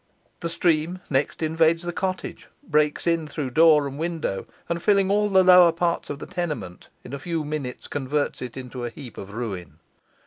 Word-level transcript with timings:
The 0.39 0.49
stream 0.49 0.97
next 1.11 1.43
invades 1.43 1.83
the 1.83 1.93
cottage, 1.93 2.47
breaks 2.67 3.05
in 3.05 3.27
through 3.27 3.51
door 3.51 3.85
and 3.85 3.99
window, 3.99 4.47
and 4.67 4.81
filling 4.81 5.11
all 5.11 5.29
the 5.29 5.43
lower 5.43 5.71
part 5.71 6.09
of 6.09 6.17
the 6.17 6.25
tenement, 6.25 6.89
in 7.03 7.13
a 7.13 7.19
few 7.19 7.43
minutes 7.45 7.87
converts 7.87 8.41
it 8.41 8.57
into 8.57 8.83
a 8.83 8.89
heap 8.89 9.15
of 9.19 9.31
ruin. 9.31 9.77